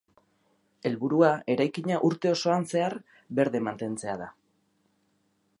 Helburua 0.89 1.29
eraikina 1.57 1.99
urte 2.09 2.33
osoan 2.37 2.67
zehar 2.73 2.97
berde 3.41 3.65
mantentzea 3.69 4.21
da. 4.27 4.35